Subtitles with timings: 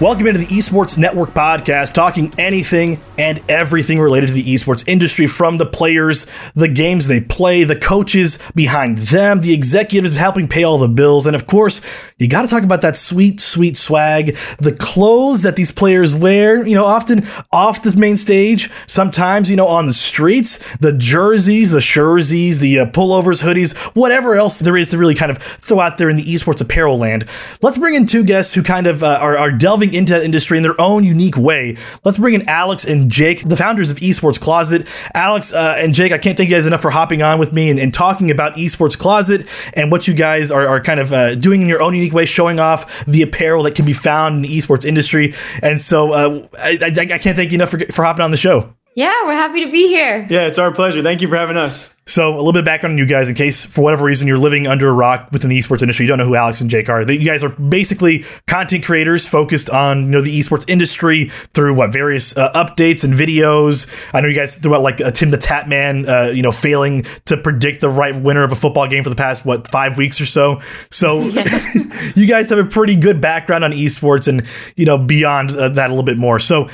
[0.00, 5.26] Welcome into the Esports Network podcast, talking anything and everything related to the esports industry
[5.26, 10.64] from the players, the games they play, the coaches behind them, the executives helping pay
[10.64, 11.82] all the bills, and of course,
[12.16, 16.66] you got to talk about that sweet, sweet swag, the clothes that these players wear,
[16.66, 21.72] you know, often off the main stage, sometimes, you know, on the streets, the jerseys,
[21.72, 25.78] the jerseys, the uh, pullovers, hoodies, whatever else there is to really kind of throw
[25.78, 27.28] out there in the esports apparel land.
[27.60, 30.56] Let's bring in two guests who kind of uh, are, are delving into that industry
[30.56, 31.76] in their own unique way.
[32.04, 34.86] Let's bring in Alex and Jake, the founders of Esports Closet.
[35.14, 37.70] Alex uh, and Jake, I can't thank you guys enough for hopping on with me
[37.70, 41.34] and, and talking about Esports Closet and what you guys are, are kind of uh,
[41.34, 44.42] doing in your own unique way, showing off the apparel that can be found in
[44.42, 45.34] the esports industry.
[45.62, 48.36] And so uh, I, I, I, can't thank you enough for, for hopping on the
[48.36, 48.74] show.
[48.94, 50.26] Yeah, we're happy to be here.
[50.28, 51.02] Yeah, it's our pleasure.
[51.02, 51.88] Thank you for having us.
[52.06, 54.38] So, a little bit of background on you guys, in case for whatever reason you're
[54.38, 56.88] living under a rock within the esports industry, you don't know who Alex and Jake
[56.88, 57.02] are.
[57.02, 61.92] You guys are basically content creators focused on you know the esports industry through what
[61.92, 63.86] various uh, updates and videos.
[64.12, 67.36] I know you guys throughout like uh, Tim the Tatman, uh, you know, failing to
[67.36, 70.26] predict the right winner of a football game for the past what five weeks or
[70.26, 70.60] so.
[70.90, 71.72] So, yeah.
[72.16, 75.86] you guys have a pretty good background on esports and you know beyond uh, that
[75.86, 76.40] a little bit more.
[76.40, 76.68] So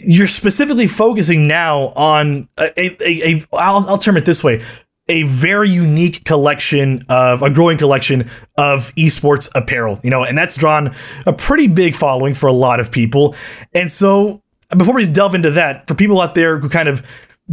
[0.00, 4.62] you're specifically focusing now on a, a, a, a I'll, I'll term it this way
[5.08, 8.22] a very unique collection of a growing collection
[8.56, 10.94] of esports apparel, you know, and that's drawn
[11.26, 13.34] a pretty big following for a lot of people.
[13.74, 14.42] And so,
[14.76, 17.06] before we delve into that, for people out there who kind of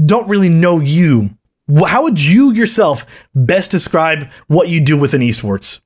[0.05, 1.29] don't really know you,
[1.85, 5.81] how would you yourself best describe what you do within esports?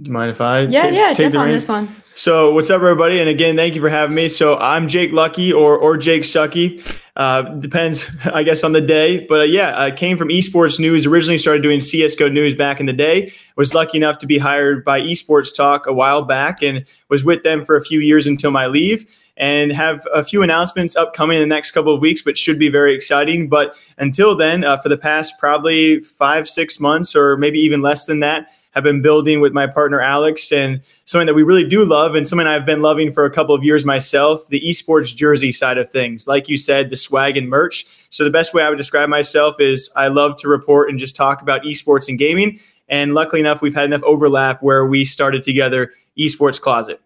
[0.00, 0.60] Do you mind if I?
[0.60, 1.88] Yeah, t- yeah, take jump on this one.
[2.14, 3.20] So, what's up, everybody?
[3.20, 4.28] And again, thank you for having me.
[4.28, 6.84] So, I'm Jake Lucky or or Jake Sucky.
[7.16, 9.26] Uh, depends, I guess, on the day.
[9.26, 11.04] But uh, yeah, I came from esports news.
[11.04, 13.32] Originally started doing CS:GO news back in the day.
[13.56, 17.42] Was lucky enough to be hired by Esports Talk a while back, and was with
[17.42, 19.06] them for a few years until my leave.
[19.36, 22.68] And have a few announcements upcoming in the next couple of weeks, which should be
[22.68, 23.48] very exciting.
[23.48, 28.06] But until then, uh, for the past probably five, six months, or maybe even less
[28.06, 31.84] than that, have been building with my partner Alex and something that we really do
[31.84, 35.52] love and something I've been loving for a couple of years myself, the esports jersey
[35.52, 36.26] side of things.
[36.26, 37.86] Like you said, the swag and merch.
[38.10, 41.16] So the best way I would describe myself is I love to report and just
[41.16, 42.60] talk about esports and gaming.
[42.88, 47.00] And luckily enough, we've had enough overlap where we started together Esports Closet.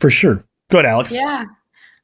[0.00, 0.44] For sure.
[0.70, 1.12] Go ahead, Alex.
[1.12, 1.44] Yeah.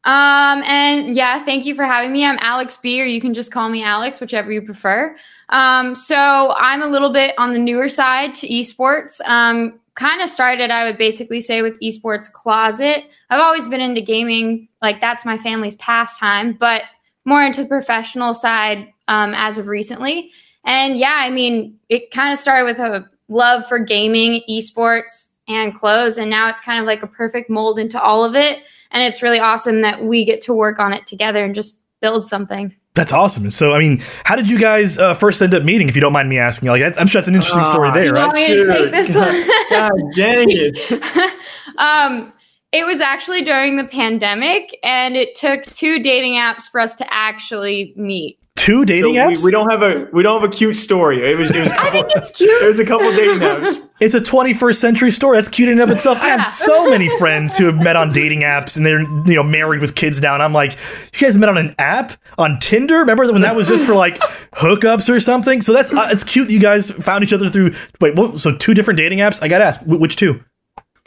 [0.05, 2.25] Um, and yeah, thank you for having me.
[2.25, 5.17] I'm Alex B, or you can just call me Alex, whichever you prefer.
[5.49, 9.21] Um, so I'm a little bit on the newer side to esports.
[9.27, 13.05] Um, kind of started, I would basically say, with esports closet.
[13.31, 16.83] I've always been into gaming, like that's my family's pastime, but
[17.25, 20.33] more into the professional side um, as of recently.
[20.65, 25.75] And yeah, I mean, it kind of started with a love for gaming, esports, and
[25.75, 29.03] clothes, and now it's kind of like a perfect mold into all of it and
[29.03, 32.75] it's really awesome that we get to work on it together and just build something.
[32.94, 33.50] That's awesome.
[33.50, 35.88] So, I mean, how did you guys uh, first end up meeting?
[35.88, 38.32] If you don't mind me asking, like, I'm sure that's an interesting story there, right?
[38.32, 39.49] take this one?
[39.71, 41.34] God dang it!
[41.76, 42.32] um,
[42.75, 47.15] it was actually during the pandemic, and it took two dating apps for us to
[47.15, 49.43] actually meet two dating so apps.
[49.43, 51.31] We, we, don't have a we don't have a cute story.
[51.31, 51.51] It was.
[51.51, 52.62] It was couple, I think it's cute.
[52.62, 53.89] It was a couple dating apps.
[54.01, 55.37] It's a 21st century story.
[55.37, 56.19] That's cute in and of itself.
[56.21, 59.43] I have so many friends who have met on dating apps and they're you know
[59.43, 60.35] married with kids now.
[60.35, 60.73] And I'm like,
[61.12, 62.99] you guys met on an app on Tinder?
[62.99, 64.19] Remember when that was just for like
[64.55, 65.61] hookups or something?
[65.61, 66.51] So that's uh, it's cute.
[66.51, 68.17] You guys found each other through wait.
[68.17, 69.43] What, so two different dating apps.
[69.43, 70.41] I gotta ask, which two?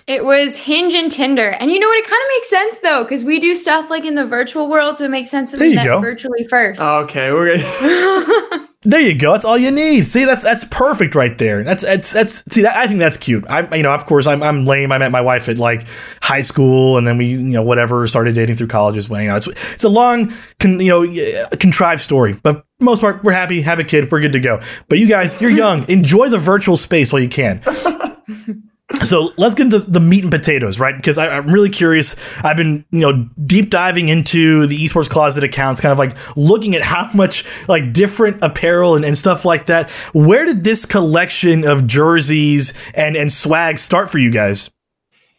[0.07, 1.50] It was Hinge and Tinder.
[1.50, 1.97] And you know what?
[1.97, 4.97] It kind of makes sense though, because we do stuff like in the virtual world,
[4.97, 6.00] so it makes sense that we met go.
[6.00, 6.79] virtually first.
[6.81, 8.67] Oh, okay, we're good.
[8.84, 9.34] there you go.
[9.34, 10.05] That's all you need.
[10.05, 11.61] See, that's that's perfect right there.
[11.61, 13.43] That's that's that's see that I think that's cute.
[13.49, 14.93] I'm you know, of course I'm I'm lame.
[14.93, 15.85] I met my wife at like
[16.22, 19.09] high school and then we, you know, whatever, started dating through college colleges.
[19.09, 20.31] Well, you know, it's it's a long
[20.61, 22.31] con, you know, contrived story.
[22.31, 24.61] But most part, we're happy, have a kid, we're good to go.
[24.87, 25.90] But you guys, you're young.
[25.90, 27.61] Enjoy the virtual space while you can.
[29.03, 30.95] so let's get into the meat and potatoes, right?
[30.95, 32.16] Because I, am really curious.
[32.41, 36.73] I've been, you know, deep diving into the esports closet accounts, kind of like looking
[36.75, 39.89] at how much like different apparel and, and stuff like that.
[40.13, 44.72] Where did this collection of jerseys and and swag start for you guys?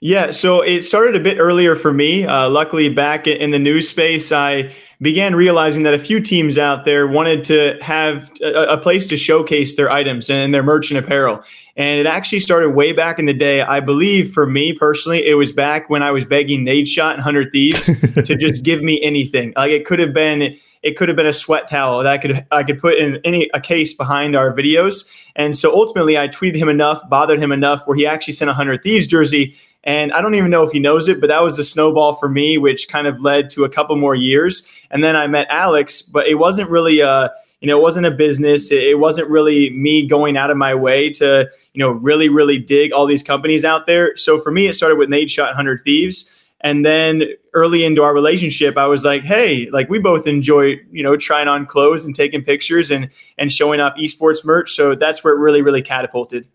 [0.00, 2.24] Yeah, so it started a bit earlier for me.
[2.24, 6.84] Uh, luckily, back in the news space, I began realizing that a few teams out
[6.84, 11.42] there wanted to have a, a place to showcase their items and their merchant apparel.
[11.76, 13.62] And it actually started way back in the day.
[13.62, 17.52] I believe for me personally, it was back when I was begging Nadeshot and 100
[17.52, 17.84] Thieves
[18.24, 19.52] to just give me anything.
[19.56, 22.46] Like it could have been it could have been a sweat towel that I could
[22.50, 25.08] I could put in any a case behind our videos.
[25.36, 28.54] And so ultimately, I tweeted him enough, bothered him enough, where he actually sent a
[28.54, 29.56] hundred thieves jersey.
[29.84, 32.28] And I don't even know if he knows it, but that was a snowball for
[32.28, 34.68] me, which kind of led to a couple more years.
[34.90, 38.10] And then I met Alex, but it wasn't really a you know, it wasn't a
[38.10, 38.70] business.
[38.70, 42.92] It wasn't really me going out of my way to, you know, really, really dig
[42.92, 44.16] all these companies out there.
[44.16, 46.30] So for me, it started with Nadeshot 100 Thieves.
[46.60, 51.02] And then early into our relationship, I was like, hey, like we both enjoy, you
[51.02, 54.72] know, trying on clothes and taking pictures and and showing off esports merch.
[54.72, 56.48] So that's where it really, really catapulted.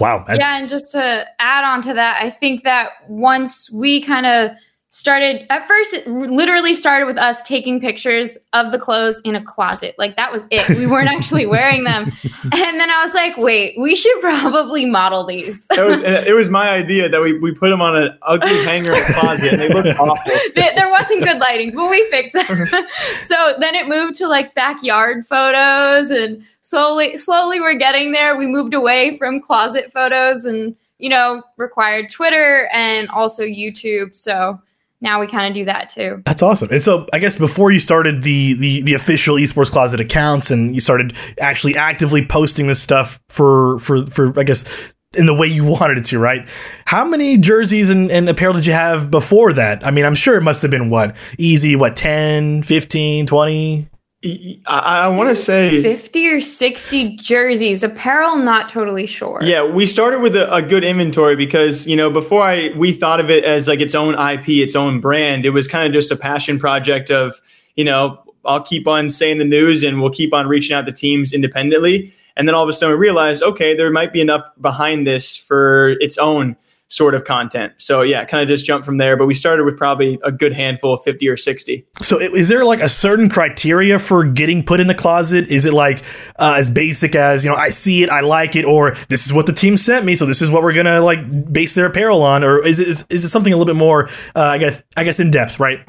[0.00, 0.24] Wow.
[0.28, 4.50] yeah, and just to add on to that, I think that once we kind of
[4.90, 9.44] started at first it literally started with us taking pictures of the clothes in a
[9.44, 9.94] closet.
[9.98, 10.66] Like that was it.
[10.70, 12.10] We weren't actually wearing them.
[12.42, 15.66] And then i was like wait we should probably model these.
[15.72, 18.94] It was, it was my idea that we, we put them on an ugly hanger
[18.94, 20.32] in a closet and they looked awful.
[20.54, 22.68] There wasn't good lighting but we fixed it
[23.20, 28.36] so then it moved to like backyard photos and slowly slowly we're getting there.
[28.36, 34.16] We moved away from closet photos and you know required twitter and also youtube.
[34.16, 34.58] So
[35.00, 36.22] now we kind of do that too.
[36.24, 36.70] That's awesome.
[36.70, 40.74] And so I guess before you started the, the the official esports closet accounts and
[40.74, 45.46] you started actually actively posting this stuff for for for I guess in the way
[45.46, 46.48] you wanted it to, right?
[46.84, 49.86] How many jerseys and, and apparel did you have before that?
[49.86, 51.16] I mean, I'm sure it must have been what?
[51.38, 53.88] Easy, what, 10, 15, 20?
[54.24, 59.38] I, I want to say 50 or 60 jerseys, apparel, not totally sure.
[59.42, 63.20] Yeah, we started with a, a, good inventory because, you know, before I we thought
[63.20, 66.10] of it as like its own IP, its own brand, it was kind of just
[66.10, 67.40] a passion project of,
[67.76, 70.92] you know, I'll keep on saying the news and we'll keep on reaching out to
[70.92, 72.12] teams independently.
[72.36, 75.36] And then all of a sudden we realized, okay, there might be enough behind this
[75.36, 76.56] for its own
[76.88, 77.74] sort of content.
[77.76, 79.16] So yeah, kind of just jump from there.
[79.16, 81.86] But we started with probably a good handful of 50 or 60.
[82.00, 85.48] So is there like a certain criteria for getting put in the closet?
[85.48, 86.02] Is it like
[86.38, 89.32] uh, as basic as, you know, I see it, I like it, or this is
[89.32, 90.16] what the team sent me.
[90.16, 92.42] So this is what we're going to like base their apparel on.
[92.42, 95.04] Or is it, is, is it something a little bit more, uh, I guess, I
[95.04, 95.86] guess in depth, right?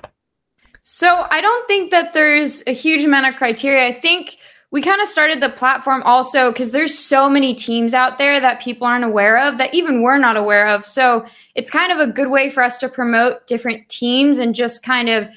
[0.81, 3.87] So I don't think that there's a huge amount of criteria.
[3.87, 4.37] I think
[4.71, 8.61] we kind of started the platform also because there's so many teams out there that
[8.61, 10.85] people aren't aware of that even we're not aware of.
[10.85, 11.25] So
[11.55, 15.09] it's kind of a good way for us to promote different teams and just kind
[15.09, 15.27] of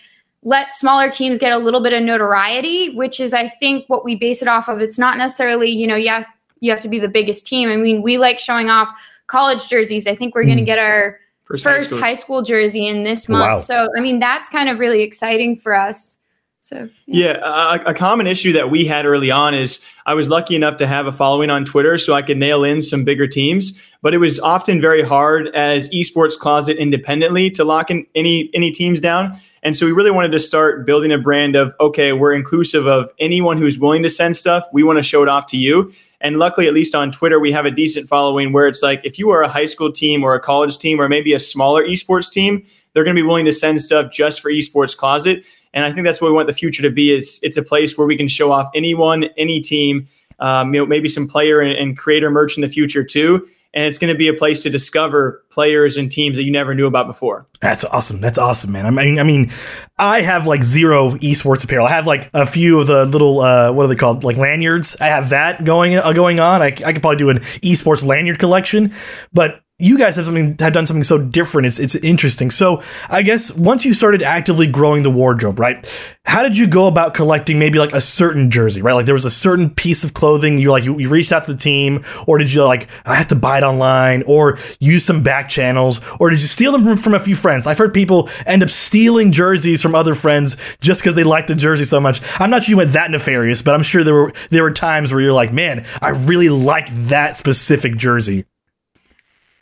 [0.42, 4.16] let smaller teams get a little bit of notoriety, which is I think what we
[4.16, 4.82] base it off of.
[4.82, 6.26] It's not necessarily, you know, you have
[6.60, 7.70] you have to be the biggest team.
[7.70, 8.90] I mean, we like showing off
[9.28, 10.06] college jerseys.
[10.06, 10.48] I think we're mm.
[10.48, 11.98] going to get our first, first high, school.
[11.98, 12.42] high, school.
[12.42, 13.42] jersey in this month.
[13.42, 13.58] Wow.
[13.58, 16.21] So, I mean, that's kind of really exciting for us.
[16.62, 20.28] So yeah, yeah a, a, common issue that we had early on is I was
[20.28, 23.26] lucky enough to have a following on Twitter, so I could nail in some bigger
[23.26, 23.76] teams.
[24.00, 28.70] But it was often very hard as esports closet independently to lock in any any
[28.70, 29.40] teams down.
[29.64, 33.10] And so we really wanted to start building a brand of okay, we're inclusive of
[33.18, 34.64] anyone who's willing to send stuff.
[34.72, 35.92] We want to show it off to you.
[36.20, 39.18] And luckily, at least on Twitter, we have a decent following where it's like if
[39.18, 42.30] you are a high school team or a college team or maybe a smaller esports
[42.30, 45.44] team, they're going to be willing to send stuff just for esports closet.
[45.74, 47.12] And I think that's what we want the future to be.
[47.12, 50.08] Is it's a place where we can show off anyone, any team,
[50.38, 53.46] um, you know, maybe some player and, and creator merch in the future too.
[53.74, 56.74] And it's going to be a place to discover players and teams that you never
[56.74, 57.46] knew about before.
[57.62, 58.20] That's awesome.
[58.20, 58.84] That's awesome, man.
[58.84, 59.50] I mean, I mean,
[59.96, 61.86] I have like zero esports apparel.
[61.86, 65.00] I have like a few of the little uh, what are they called, like lanyards.
[65.00, 66.60] I have that going uh, going on.
[66.60, 68.92] I, I could probably do an esports lanyard collection,
[69.32, 71.66] but you guys have something have done something so different.
[71.66, 72.50] It's it's interesting.
[72.50, 75.84] So I guess once you started actively growing the wardrobe, right?
[76.24, 78.92] How did you go about collecting maybe like a certain jersey, right?
[78.92, 81.52] Like there was a certain piece of clothing you like you, you reached out to
[81.52, 85.24] the team, or did you like I have to buy it online, or use some
[85.24, 87.66] back channels, or did you steal them from, from a few friends?
[87.66, 91.56] I've heard people end up stealing jerseys from other friends just because they like the
[91.56, 92.20] jersey so much.
[92.40, 95.12] I'm not sure you went that nefarious, but I'm sure there were there were times
[95.12, 98.44] where you're like, man, I really like that specific jersey.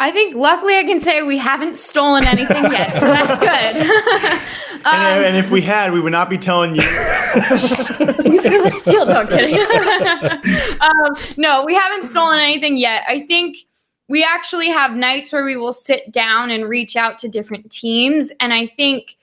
[0.00, 3.38] I think luckily I can say we haven't stolen anything yet, so that's
[4.72, 4.82] good.
[4.86, 6.82] um, and, and, if we had, we would not be telling you.
[6.82, 9.04] you feel like steal?
[9.04, 9.56] No, kidding.
[10.80, 13.04] um, no, we haven't stolen anything yet.
[13.08, 13.58] I think
[14.08, 18.32] we actually have nights where we will sit down and reach out to different teams,
[18.40, 19.16] and I think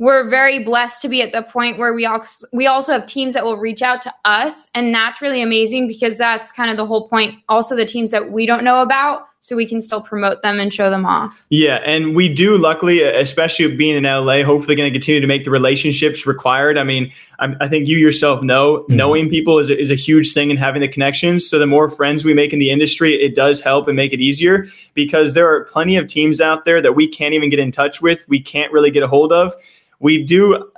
[0.00, 3.34] we're very blessed to be at the point where we also we also have teams
[3.34, 6.84] that will reach out to us and that's really amazing because that's kind of the
[6.84, 10.40] whole point also the teams that we don't know about so we can still promote
[10.40, 11.46] them and show them off.
[11.50, 15.44] Yeah, and we do luckily, especially being in LA, hopefully going to continue to make
[15.44, 16.78] the relationships required.
[16.78, 18.96] I mean, I'm, i think you yourself know mm-hmm.
[18.96, 21.46] knowing people is a, is a huge thing and having the connections.
[21.46, 24.20] So the more friends we make in the industry, it does help and make it
[24.22, 27.70] easier because there are plenty of teams out there that we can't even get in
[27.70, 28.26] touch with.
[28.26, 29.52] We can't really get a hold of.
[30.00, 30.70] We do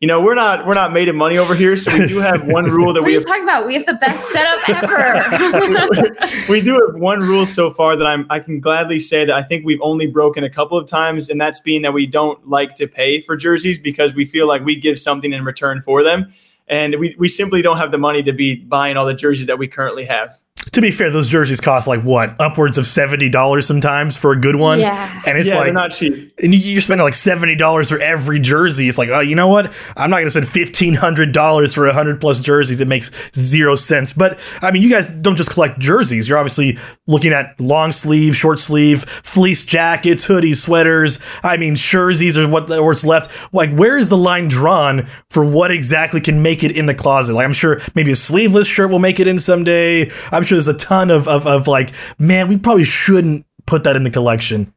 [0.00, 2.46] you know, we're not we're not made of money over here, so we do have
[2.46, 3.66] one rule that what we are you have, talking about?
[3.66, 6.16] We have the best setup ever.
[6.48, 9.42] we do have one rule so far that I'm I can gladly say that I
[9.42, 12.74] think we've only broken a couple of times, and that's being that we don't like
[12.76, 16.32] to pay for jerseys because we feel like we give something in return for them.
[16.68, 19.58] And we, we simply don't have the money to be buying all the jerseys that
[19.58, 20.40] we currently have.
[20.72, 24.40] To be fair, those jerseys cost like what upwards of seventy dollars sometimes for a
[24.40, 25.22] good one, Yeah.
[25.26, 26.32] and it's yeah, like they're not cheap.
[26.42, 28.88] and you- you're spending like seventy dollars for every jersey.
[28.88, 29.70] It's like, oh, you know what?
[29.98, 32.80] I'm not going to spend fifteen hundred dollars for hundred plus jerseys.
[32.80, 34.14] It makes zero sense.
[34.14, 36.26] But I mean, you guys don't just collect jerseys.
[36.26, 41.18] You're obviously looking at long sleeve, short sleeve, fleece jackets, hoodies, sweaters.
[41.42, 43.30] I mean, jerseys are what what's left.
[43.52, 47.34] Like, where is the line drawn for what exactly can make it in the closet?
[47.34, 50.10] Like, I'm sure maybe a sleeveless shirt will make it in someday.
[50.30, 53.96] I'm sure there's a ton of of, of like, man, we probably shouldn't put that
[53.96, 54.72] in the collection.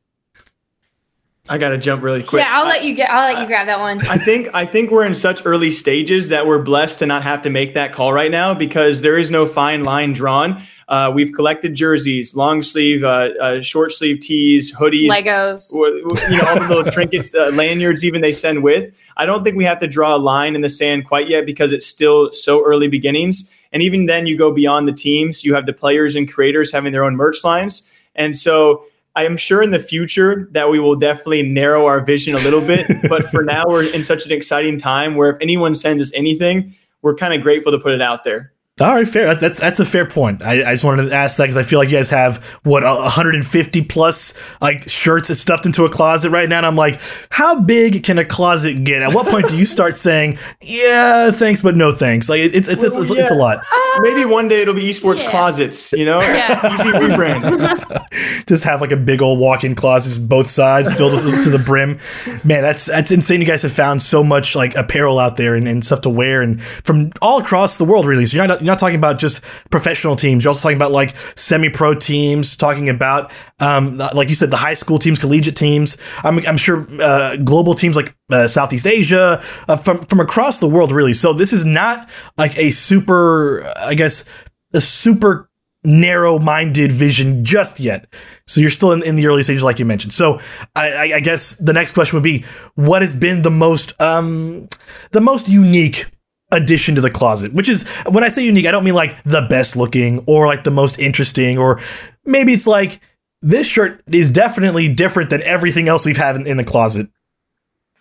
[1.47, 2.41] I got to jump really quick.
[2.41, 3.11] yeah, I'll let you get.
[3.11, 3.99] I'll let you grab that one.
[4.07, 7.43] I think I think we're in such early stages that we're blessed to not have
[7.43, 10.63] to make that call right now because there is no fine line drawn.
[10.87, 15.71] Uh, we've collected jerseys, long sleeve, uh, uh, short sleeve tees, hoodies, Legos.
[15.71, 18.95] you know, all the little trinkets, uh, lanyards, even they send with.
[19.17, 21.73] I don't think we have to draw a line in the sand quite yet because
[21.73, 23.51] it's still so early beginnings.
[23.71, 25.43] And even then, you go beyond the teams.
[25.43, 28.85] You have the players and creators having their own merch lines, and so.
[29.15, 32.61] I am sure in the future that we will definitely narrow our vision a little
[32.61, 32.87] bit.
[33.09, 36.75] but for now, we're in such an exciting time where if anyone sends us anything,
[37.01, 38.51] we're kind of grateful to put it out there.
[38.81, 39.33] All right, fair.
[39.35, 40.41] That's that's a fair point.
[40.41, 42.83] I, I just wanted to ask that because I feel like you guys have what
[42.83, 47.61] a 150 plus like shirts stuffed into a closet right now, and I'm like, how
[47.61, 49.01] big can a closet get?
[49.01, 52.27] At what point do you start saying, yeah, thanks, but no thanks?
[52.27, 53.39] Like it- it's it's it's, it's, it's a yeah.
[53.39, 53.65] lot.
[54.01, 55.31] Maybe one day it'll be esports Yeah.
[55.31, 56.19] closets, you know?
[56.35, 56.73] Yeah.
[56.75, 58.45] Easy rebrand.
[58.47, 61.99] Just have like a big old walk-in closet, both sides filled with, to the brim.
[62.43, 63.39] Man, that's that's insane.
[63.41, 66.41] You guys have found so much like apparel out there and, and stuff to wear,
[66.41, 68.25] and from all across the world, really.
[68.25, 70.43] So you're not you're not talking about just professional teams.
[70.43, 72.55] You're also talking about like semi-pro teams.
[72.57, 75.97] Talking about um, like you said, the high school teams, collegiate teams.
[76.23, 80.67] I'm I'm sure uh, global teams like uh, Southeast Asia, uh, from from across the
[80.67, 81.13] world, really.
[81.13, 84.25] So this is not like a super, I guess,
[84.73, 85.49] a super
[85.85, 88.11] narrow-minded vision just yet.
[88.47, 90.13] So you're still in, in the early stages, like you mentioned.
[90.13, 90.39] So
[90.75, 94.67] I, I, guess the next question would be, what has been the most um
[95.11, 96.07] the most unique
[96.51, 97.53] addition to the closet?
[97.53, 100.63] Which is when I say unique, I don't mean like the best looking or like
[100.63, 101.79] the most interesting, or
[102.25, 102.99] maybe it's like
[103.41, 107.07] this shirt is definitely different than everything else we've had in, in the closet.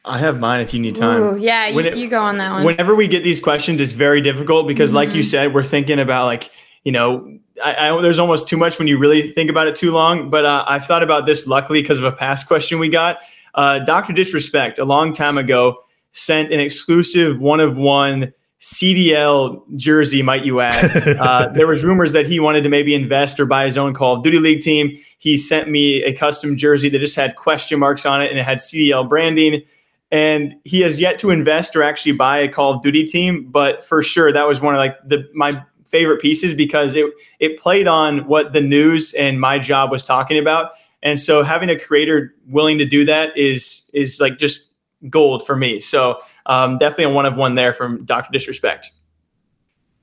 [0.04, 1.22] I have mine if you need time.
[1.22, 2.64] Ooh, yeah, you, it- you go on that one.
[2.64, 5.16] Whenever we get these questions, it's very difficult because, like Mm-hmm.
[5.18, 6.50] you said, we're thinking about like
[6.84, 9.90] you know, I, I, there's almost too much when you really think about it too
[9.92, 10.28] long.
[10.28, 13.20] But uh, I've thought about this luckily because of a past question we got.
[13.54, 15.78] Uh, Doctor Disrespect a long time ago
[16.10, 21.16] sent an exclusive one of one CDL jersey, might you add.
[21.18, 24.16] uh, there was rumors that he wanted to maybe invest or buy his own Call
[24.16, 24.96] of Duty League team.
[25.18, 28.44] He sent me a custom jersey that just had question marks on it and it
[28.44, 29.62] had CDL branding
[30.10, 33.46] and he has yet to invest or actually buy a Call of Duty team.
[33.50, 37.06] But for sure, that was one of like the my favorite pieces because it
[37.40, 40.72] it played on what the news and my job was talking about.
[41.02, 44.70] And so having a creator willing to do that is is like just
[45.10, 45.80] gold for me.
[45.80, 48.90] So um, definitely a one of one there from Doctor Disrespect.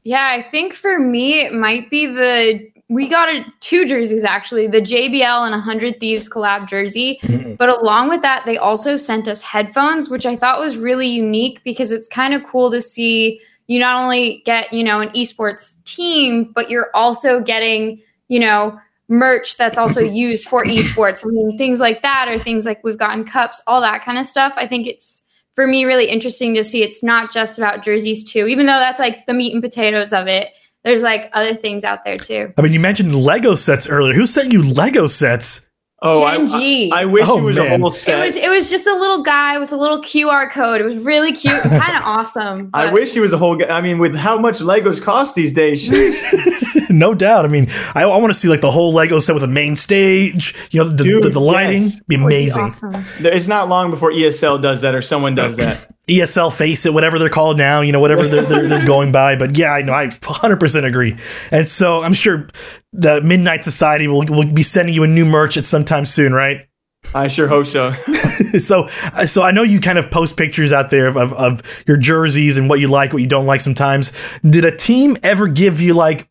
[0.03, 4.67] Yeah, I think for me it might be the we got a, two jerseys actually,
[4.67, 7.19] the JBL and 100 Thieves collab jersey.
[7.23, 7.53] Mm-hmm.
[7.53, 11.63] But along with that, they also sent us headphones, which I thought was really unique
[11.63, 15.81] because it's kind of cool to see you not only get, you know, an esports
[15.85, 21.25] team, but you're also getting, you know, merch that's also used for esports.
[21.25, 24.25] I mean, things like that or things like we've gotten cups, all that kind of
[24.25, 24.51] stuff.
[24.57, 28.47] I think it's for me really interesting to see it's not just about jerseys too,
[28.47, 30.49] even though that's like the meat and potatoes of it.
[30.83, 32.53] There's like other things out there too.
[32.57, 34.13] I mean, you mentioned Lego sets earlier.
[34.13, 35.67] Who sent you Lego sets?
[36.03, 36.91] Oh, I, Gen G.
[36.91, 37.67] I, I wish Oh, it was man.
[37.73, 38.13] a whole set.
[38.13, 38.25] It set.
[38.25, 40.81] was it was just a little guy with a little QR code.
[40.81, 42.71] It was really cute, kind of awesome.
[42.73, 43.55] I wish he was a whole.
[43.55, 43.67] guy.
[43.67, 45.87] I mean, with how much Legos cost these days,
[46.89, 47.45] no doubt.
[47.45, 49.75] I mean, I, I want to see like the whole Lego set with a main
[49.75, 50.55] stage.
[50.71, 52.01] You know, the, Dude, the, the lighting yes.
[52.07, 52.63] be would be amazing.
[52.63, 52.95] awesome.
[53.19, 55.87] It's not long before ESL does that or someone does that.
[56.07, 59.35] ESL FACEIT, whatever they're called now, you know, whatever they're, they're, they're going by.
[59.35, 61.15] But yeah, I know, I 100% agree.
[61.51, 62.47] And so I'm sure
[62.91, 66.33] the Midnight Society will, will be sending you a new merch at some time soon,
[66.33, 66.67] right?
[67.13, 67.91] I sure hope so.
[68.59, 68.87] so,
[69.25, 72.57] so I know you kind of post pictures out there of, of, of your jerseys
[72.57, 74.13] and what you like, what you don't like sometimes.
[74.41, 76.29] Did a team ever give you like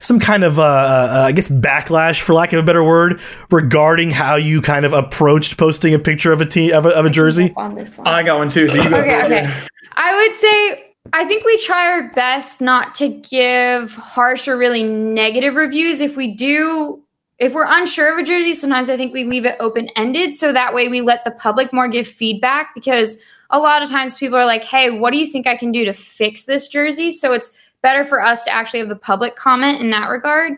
[0.00, 4.10] some kind of uh, uh, I guess backlash, for lack of a better word, regarding
[4.10, 7.10] how you kind of approached posting a picture of a team of a, of a
[7.10, 7.52] jersey?
[7.56, 8.06] On this one.
[8.06, 8.68] I got one too.
[8.68, 9.52] So you go okay, okay.
[9.94, 14.82] I would say I think we try our best not to give harsh or really
[14.82, 16.00] negative reviews.
[16.00, 17.02] If we do,
[17.38, 20.52] if we're unsure of a jersey, sometimes I think we leave it open ended so
[20.52, 23.18] that way we let the public more give feedback because
[23.50, 25.84] a lot of times people are like, hey, what do you think I can do
[25.86, 27.10] to fix this jersey?
[27.10, 30.52] So it's better for us to actually have the public comment in that regard.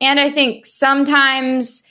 [0.00, 1.82] And I think sometimes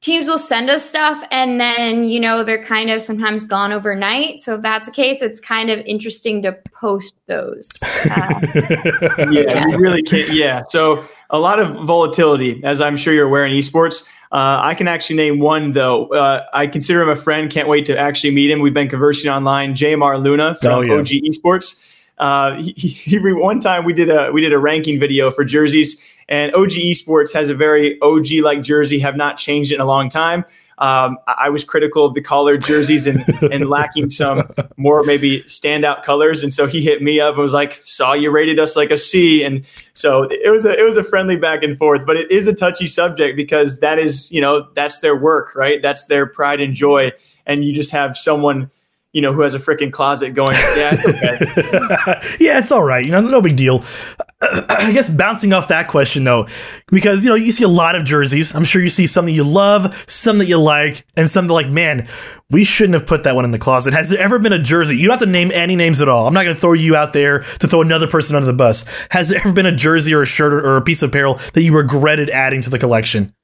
[0.00, 4.40] teams will send us stuff and then you know they're kind of sometimes gone overnight
[4.40, 7.68] so if that's the case it's kind of interesting to post those
[8.10, 9.66] uh, yeah, Yeah.
[9.68, 10.32] you really can't.
[10.32, 14.04] Yeah, so a lot of volatility, as I'm sure you're aware in esports.
[14.32, 16.06] Uh, I can actually name one though.
[16.08, 17.50] Uh, I consider him a friend.
[17.50, 18.60] Can't wait to actually meet him.
[18.60, 19.74] We've been conversing online.
[19.74, 20.94] JMR Luna from Oh, yeah.
[20.94, 21.82] OG Esports.
[22.20, 26.04] Uh, he, he, one time we did a we did a ranking video for jerseys,
[26.28, 29.00] and OG Esports has a very OG like jersey.
[29.00, 30.44] Have not changed it in a long time.
[30.78, 35.42] Um, I I was critical of the collared jerseys and, and lacking some more maybe
[35.44, 36.42] standout colors.
[36.42, 38.98] And so he hit me up and was like, "Saw you rated us like a
[38.98, 42.30] C." And so it was a it was a friendly back and forth, but it
[42.30, 45.80] is a touchy subject because that is you know that's their work, right?
[45.80, 47.12] That's their pride and joy,
[47.46, 48.70] and you just have someone
[49.12, 53.04] you know who has a freaking closet going, "Yeah, it's okay." yeah, it's all right.
[53.04, 53.82] You know, no big deal.
[54.42, 56.46] I guess bouncing off that question though,
[56.86, 58.54] because you know you see a lot of jerseys.
[58.54, 61.54] I'm sure you see some that you love, some that you like, and some that
[61.54, 62.06] like, man,
[62.50, 63.94] we shouldn't have put that one in the closet.
[63.94, 64.96] Has there ever been a jersey?
[64.96, 66.26] You don't have to name any names at all.
[66.26, 68.86] I'm not going to throw you out there to throw another person under the bus.
[69.10, 71.34] Has there ever been a jersey or a shirt or, or a piece of apparel
[71.54, 73.34] that you regretted adding to the collection?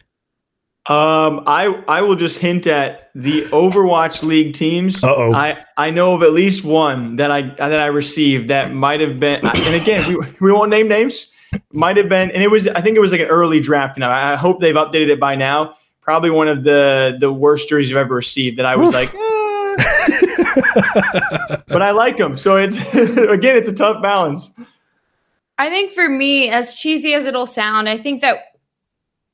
[0.89, 5.03] Um, I I will just hint at the Overwatch League teams.
[5.03, 5.33] Uh-oh.
[5.33, 9.19] I I know of at least one that I that I received that might have
[9.19, 9.45] been.
[9.45, 11.33] And again, we we won't name names.
[11.73, 12.69] Might have been, and it was.
[12.69, 13.99] I think it was like an early draft.
[13.99, 15.75] Now I I hope they've updated it by now.
[16.03, 18.59] Probably one of the the worst jerseys I've ever received.
[18.59, 19.13] That I was like.
[19.13, 19.19] eh.
[21.69, 24.55] but I like them, so it's again, it's a tough balance.
[25.59, 28.46] i think for me as cheesy as it'll sound i think that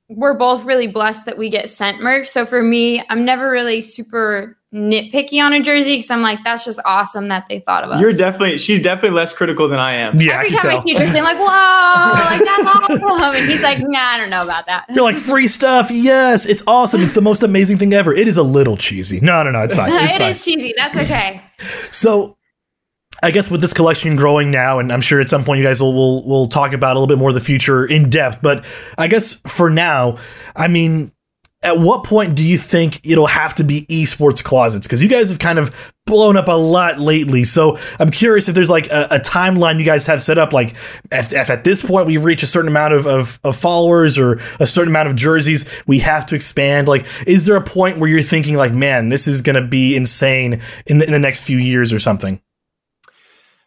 [0.09, 3.81] we're both really blessed that we get sent merch so for me i'm never really
[3.81, 7.91] super nitpicky on a jersey because i'm like that's just awesome that they thought of
[7.91, 10.19] us You're definitely, she's definitely less critical than I am.
[10.21, 13.35] Yeah, Every I can time I see a jersey, I'm like, "Whoa, like that's awesome!"
[13.37, 15.91] And he's like, "Nah, I don't know about that." You're like free stuff.
[15.91, 17.03] Yes, it's awesome.
[17.03, 18.15] It's the most amazing thing ever.
[18.15, 19.21] It is a little cheesy.
[19.21, 19.63] No, no, no.
[19.63, 19.93] It's fine.
[20.05, 20.31] It's It fine.
[20.31, 20.75] is cheesy.
[20.77, 21.43] That's okay.
[21.91, 22.37] So,
[23.23, 25.81] I guess with this collection growing now, and I'm sure at some point you guys
[25.81, 28.41] will will, will talk about a little bit more of the future in depth.
[28.43, 28.65] But
[28.99, 30.19] I guess for now,
[30.57, 31.13] I mean,
[31.63, 34.87] at what point do you think it'll have to be esports closets?
[34.87, 37.45] Because you guys have kind of blown up a lot lately.
[37.45, 40.53] So I'm curious if there's like a, a timeline you guys have set up.
[40.53, 40.75] Like
[41.13, 44.41] if, if at this point we've reached a certain amount of, of, of followers or
[44.59, 46.89] a certain amount of jerseys, we have to expand.
[46.89, 49.95] Like, is there a point where you're thinking like, man, this is going to be
[49.95, 52.41] insane in the, in the next few years or something?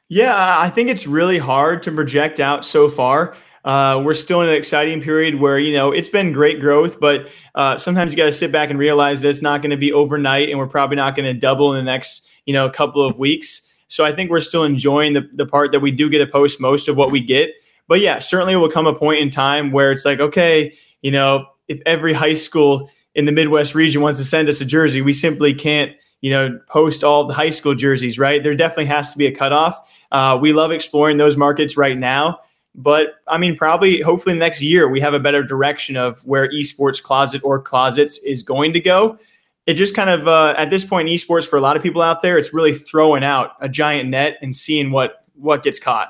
[0.10, 3.36] Yeah, I think it's really hard to project out so far.
[3.64, 7.30] Uh, we're still in an exciting period where you know it's been great growth, but
[7.56, 9.92] uh, sometimes you got to sit back and realize that it's not going to be
[9.92, 13.18] overnight, and we're probably not going to double in the next you know couple of
[13.18, 13.68] weeks.
[13.88, 16.62] So I think we're still enjoying the the part that we do get to post
[16.62, 17.50] most of what we get.
[17.88, 21.48] But yeah, certainly will come a point in time where it's like, okay, you know,
[21.68, 25.14] if every high school in the Midwest region wants to send us a jersey, we
[25.14, 25.92] simply can't
[26.26, 28.42] you know, post all the high school jerseys, right?
[28.42, 29.80] There definitely has to be a cutoff.
[30.12, 32.40] Uh, we love exploring those markets right now.
[32.74, 37.00] But I mean, probably, hopefully, next year we have a better direction of where esports
[37.00, 39.20] closet or closets is going to go.
[39.68, 42.02] It just kind of, uh, at this point, in esports for a lot of people
[42.02, 46.10] out there, it's really throwing out a giant net and seeing what what gets caught.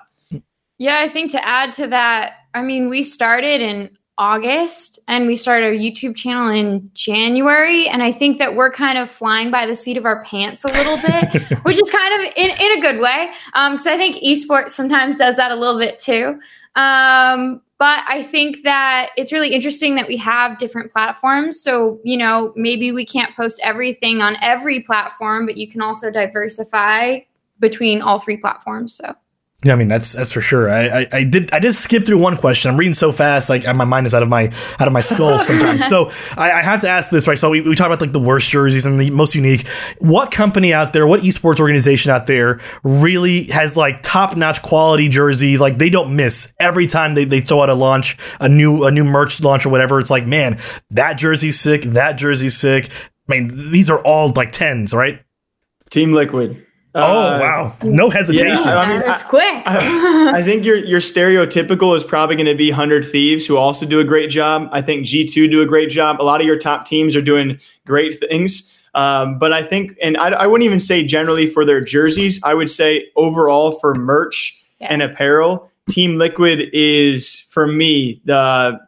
[0.77, 5.35] Yeah, I think to add to that, I mean, we started in August and we
[5.35, 7.87] started our YouTube channel in January.
[7.87, 10.67] And I think that we're kind of flying by the seat of our pants a
[10.69, 13.31] little bit, which is kind of in, in a good way.
[13.53, 16.39] Because I think esports sometimes does that a little bit too.
[16.75, 21.59] Um, but I think that it's really interesting that we have different platforms.
[21.59, 26.09] So, you know, maybe we can't post everything on every platform, but you can also
[26.09, 27.19] diversify
[27.59, 28.93] between all three platforms.
[28.93, 29.13] So,
[29.65, 30.69] Yeah, I mean that's that's for sure.
[30.69, 32.69] I, I, I did I did skip through one question.
[32.69, 35.39] I'm reading so fast, like my mind is out of my out of my skull
[35.43, 35.83] sometimes.
[35.87, 37.39] so I, I have to ask this, right?
[37.39, 39.67] So we, we talked about like the worst jerseys and the most unique.
[39.97, 45.09] What company out there, what esports organization out there really has like top notch quality
[45.09, 45.59] jerseys?
[45.59, 48.91] Like they don't miss every time they, they throw out a launch, a new a
[48.91, 49.99] new merch launch or whatever.
[49.99, 50.59] It's like, man,
[50.91, 52.91] that jersey's sick, that jersey's sick.
[53.27, 55.23] I mean, these are all like tens, right?
[55.89, 56.64] Team Liquid.
[56.95, 58.57] Oh wow, no hesitation.
[58.65, 59.63] Yeah, I mean, that was I- quick.
[59.67, 63.99] I think your your stereotypical is probably going to be Hundred Thieves, who also do
[63.99, 64.69] a great job.
[64.71, 66.21] I think G two do a great job.
[66.21, 68.71] A lot of your top teams are doing great things.
[68.93, 72.39] Um, but I think, and I, I wouldn't even say generally for their jerseys.
[72.43, 74.87] I would say overall for merch Yeah.
[74.89, 78.79] and apparel, Team Liquid is for me the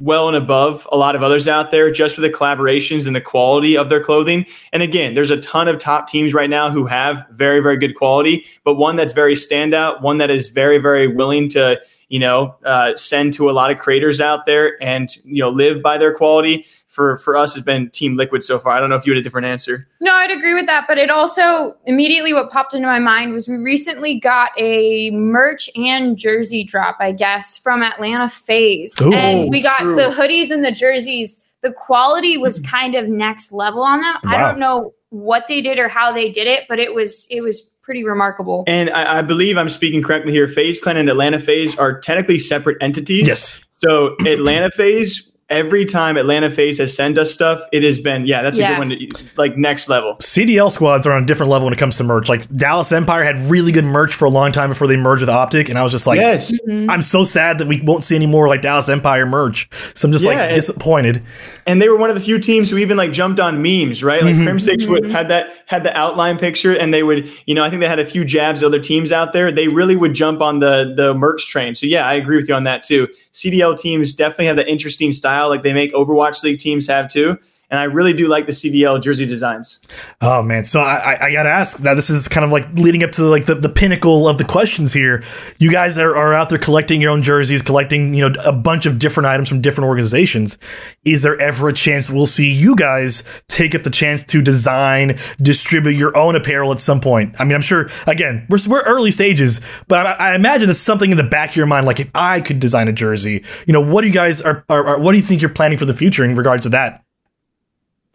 [0.00, 3.20] well and above a lot of others out there just for the collaborations and the
[3.20, 4.46] quality of their clothing.
[4.72, 7.94] And again, there's a ton of top teams right now who have very, very good
[7.94, 12.54] quality, but one that's very standout, one that is very, very willing to, you know,
[12.64, 16.14] uh, send to a lot of creators out there and, you know, live by their
[16.14, 16.64] quality.
[16.98, 18.72] For, for us has been Team Liquid so far.
[18.72, 19.86] I don't know if you had a different answer.
[20.00, 20.86] No, I'd agree with that.
[20.88, 25.70] But it also immediately what popped into my mind was we recently got a merch
[25.76, 29.00] and jersey drop, I guess, from Atlanta FaZe.
[29.00, 29.94] Ooh, and we got true.
[29.94, 31.40] the hoodies and the jerseys.
[31.62, 34.16] The quality was kind of next level on them.
[34.26, 37.42] I don't know what they did or how they did it, but it was it
[37.42, 38.64] was pretty remarkable.
[38.66, 40.48] And I, I believe I'm speaking correctly here.
[40.48, 43.28] FaZe Clan and Atlanta FaZe are technically separate entities.
[43.28, 43.60] Yes.
[43.72, 48.42] So Atlanta FaZe, every time Atlanta FaZe has sent us stuff, it has been yeah,
[48.42, 48.88] that's a good one.
[48.90, 50.16] To, like next level.
[50.16, 52.28] CDL squads are on a different level when it comes to merch.
[52.28, 55.30] Like Dallas Empire had really good merch for a long time before they merged with
[55.30, 56.90] OpTic, and I was just like, yes, mm-hmm.
[56.90, 59.68] I'm so sad that we won't see any more like Dallas Empire merch.
[59.94, 61.22] So I'm just Yeah, like disappointed.
[61.66, 64.22] and they were one of the few teams who even like jumped on memes, right?
[64.22, 64.48] Like mm-hmm.
[64.48, 65.12] Crimsix would mm-hmm.
[65.12, 67.98] had that had the outline picture, and they would, you know, I think they had
[67.98, 69.52] a few jabs at other teams out there.
[69.52, 71.74] They really would jump on the the merch train.
[71.74, 73.08] So yeah, I agree with you on that too.
[73.38, 77.38] CDL teams definitely have that interesting style, like they make Overwatch League teams have too.
[77.70, 79.80] And I really do like the CDL jersey designs.
[80.22, 81.82] Oh man, so I, I, I gotta ask.
[81.82, 84.44] Now this is kind of like leading up to like the, the pinnacle of the
[84.44, 85.22] questions here.
[85.58, 88.86] You guys are, are out there collecting your own jerseys, collecting you know a bunch
[88.86, 90.56] of different items from different organizations.
[91.04, 95.18] Is there ever a chance we'll see you guys take up the chance to design,
[95.42, 97.36] distribute your own apparel at some point?
[97.38, 101.10] I mean, I'm sure again we're we're early stages, but I, I imagine it's something
[101.10, 101.84] in the back of your mind.
[101.84, 104.86] Like if I could design a jersey, you know, what do you guys are, are,
[104.86, 107.04] are what do you think you're planning for the future in regards to that?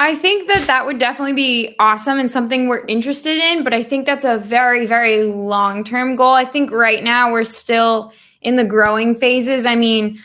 [0.03, 3.83] I think that that would definitely be awesome and something we're interested in, but I
[3.83, 6.33] think that's a very, very long term goal.
[6.33, 8.11] I think right now we're still
[8.41, 9.65] in the growing phases.
[9.65, 10.19] I mean,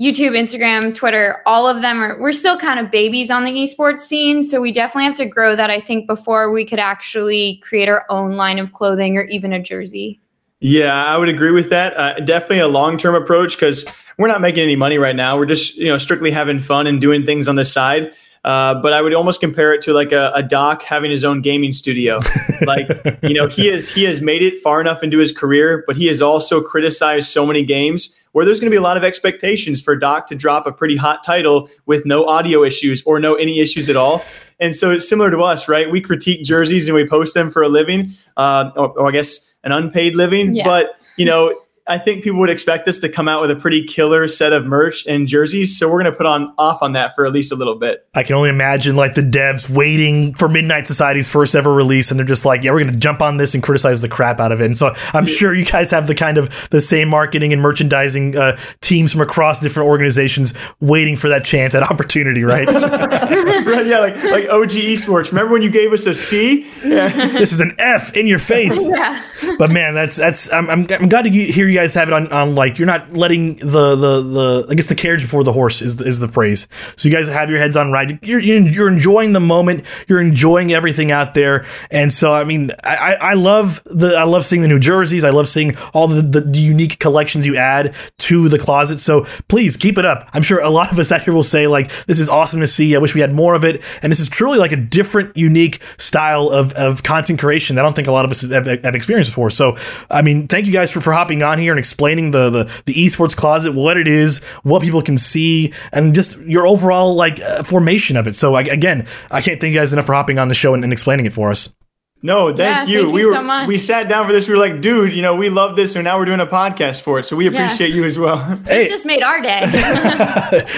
[0.00, 3.98] YouTube, Instagram, Twitter, all of them are, we're still kind of babies on the esports
[3.98, 4.40] scene.
[4.44, 8.06] So we definitely have to grow that, I think, before we could actually create our
[8.08, 10.20] own line of clothing or even a jersey.
[10.60, 11.96] Yeah, I would agree with that.
[11.96, 13.84] Uh, definitely a long term approach because
[14.16, 15.36] we're not making any money right now.
[15.36, 18.12] We're just you know strictly having fun and doing things on the side.
[18.44, 21.42] Uh, but I would almost compare it to like a, a doc having his own
[21.42, 22.18] gaming studio.
[22.66, 22.88] like
[23.22, 26.06] you know he has he has made it far enough into his career, but he
[26.06, 29.82] has also criticized so many games where there's going to be a lot of expectations
[29.82, 33.60] for Doc to drop a pretty hot title with no audio issues or no any
[33.60, 34.22] issues at all.
[34.60, 35.90] And so it's similar to us, right?
[35.90, 39.52] We critique jerseys and we post them for a living, uh, or, or I guess
[39.64, 40.54] an unpaid living.
[40.54, 40.64] Yeah.
[40.64, 43.82] But you know, I think people would expect us to come out with a pretty
[43.84, 45.78] killer set of merch and jerseys.
[45.78, 48.06] So we're going to put on off on that for at least a little bit.
[48.14, 52.20] I can only imagine like the devs waiting for Midnight Society's first ever release, and
[52.20, 54.52] they're just like, "Yeah, we're going to jump on this and criticize the crap out
[54.52, 57.52] of it." And so I'm sure you guys have the kind of the same marketing
[57.52, 62.68] and merchandising uh, teams from across different organizations waiting for that chance, that opportunity, right?
[62.68, 63.86] right?
[63.86, 65.28] Yeah, like like OG Esports.
[65.28, 66.70] Remember when you gave us a C?
[66.84, 67.08] Yeah.
[67.38, 68.78] this is an F in your face.
[68.86, 69.24] Yeah.
[69.58, 72.30] But man, that's that's I'm, I'm, I'm glad to hear you guys have it on,
[72.32, 75.80] on like you're not letting the the the I guess the carriage before the horse
[75.80, 76.66] is the, is the phrase.
[76.96, 78.18] So you guys have your heads on right.
[78.22, 79.84] You're you're enjoying the moment.
[80.08, 81.64] You're enjoying everything out there.
[81.90, 85.24] And so I mean, I I I love the I love seeing the new jerseys.
[85.24, 88.98] I love seeing all the, the, the unique collections you add to the closet.
[88.98, 90.28] So please keep it up.
[90.32, 92.66] I'm sure a lot of us out here will say like this is awesome to
[92.66, 92.96] see.
[92.96, 93.82] I wish we had more of it.
[94.02, 97.86] And this is truly like a different, unique style of, of content creation that I
[97.86, 99.50] don't think a lot of us have, have experienced before.
[99.50, 99.76] So
[100.10, 102.94] I mean, thank you guys for, for hopping on here and explaining the, the the
[102.94, 107.62] esports closet, what it is, what people can see, and just your overall like uh,
[107.62, 108.34] formation of it.
[108.34, 110.84] So I, again, I can't thank you guys enough for hopping on the show and,
[110.84, 111.74] and explaining it for us.
[112.20, 113.00] No, thank Yeah, you.
[113.02, 113.68] thank we you were so much.
[113.68, 114.48] we sat down for this.
[114.48, 117.02] We were like, dude, you know, we love this, and now we're doing a podcast
[117.02, 117.24] for it.
[117.26, 118.38] So we appreciate you as well.
[118.66, 118.82] Hey.
[118.82, 119.60] It's just made our day.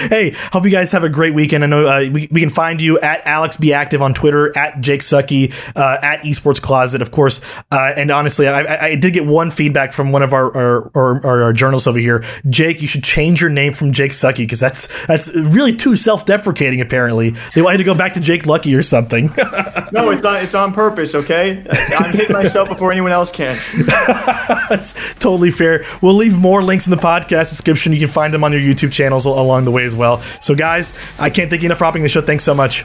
[0.09, 1.63] hey, hope you guys have a great weekend.
[1.63, 4.81] I know uh, we, we can find you at Alex Be Active on Twitter, at
[4.81, 7.41] Jake Sucky, uh, at Esports Closet, of course.
[7.71, 10.91] Uh, and honestly, I, I, I did get one feedback from one of our our,
[10.95, 12.23] our, our, our journalists over here.
[12.49, 16.25] Jake, you should change your name from Jake Sucky because that's that's really too self
[16.25, 16.81] deprecating.
[16.81, 19.33] Apparently, they want you to go back to Jake Lucky or something.
[19.93, 20.41] No, it's not.
[20.41, 21.13] It's on purpose.
[21.13, 23.57] Okay, I'm hitting myself before anyone else can.
[24.69, 25.85] That's totally fair.
[26.01, 27.93] We'll leave more links in the podcast description.
[27.93, 30.21] You can find them on your YouTube channels along the way as well.
[30.39, 32.21] So, guys, I can't thank you enough for hopping the show.
[32.21, 32.83] Thanks so much.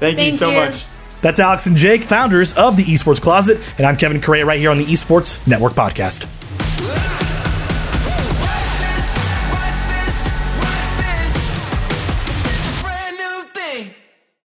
[0.00, 0.56] Thank, you so you.
[0.56, 0.84] much.
[1.20, 4.70] That's Alex and Jake, founders of the Esports Closet, and I'm Kevin Correa right here
[4.70, 6.28] on the Esports Network podcast.